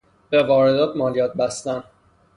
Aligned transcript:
به 0.29 0.43
واردات 0.43 0.95
مالیات 0.95 1.33
بستن 1.33 1.83